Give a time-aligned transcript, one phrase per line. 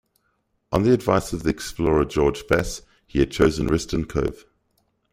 [0.71, 4.45] On the advice of the explorer George Bass he had chosen Risdon Cove.